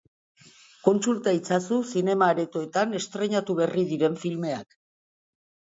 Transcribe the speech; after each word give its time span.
Kontsulta 0.87 1.33
itzazu 1.39 1.79
zinema-aretoetan 1.95 2.97
estreinatu 3.03 3.61
berri 3.61 3.87
diren 3.95 4.21
filmeak. 4.27 4.79